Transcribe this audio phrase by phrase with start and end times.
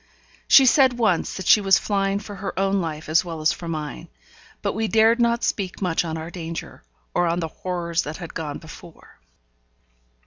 [0.47, 3.67] She said once that she was flying for her own life as well as for
[3.67, 4.07] mine;
[4.63, 6.81] but we dared not speak much on our danger,
[7.13, 9.19] or on the horrors that had gone before.